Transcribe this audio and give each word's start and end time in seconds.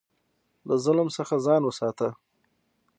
له 0.67 0.75
ظلم 0.85 1.07
څخه 1.17 1.33
ځان 1.45 1.61
وساته. 1.65 2.09